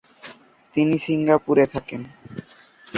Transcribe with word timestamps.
তিনি 0.73 0.95
সিঙ্গাপুরে 1.05 1.65
থাকেন। 1.73 2.01